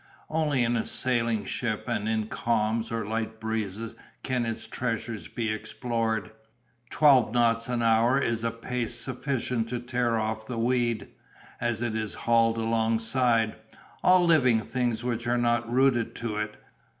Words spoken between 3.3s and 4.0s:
breezes